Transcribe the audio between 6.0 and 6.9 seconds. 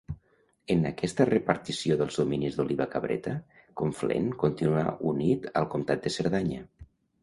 de Cerdanya.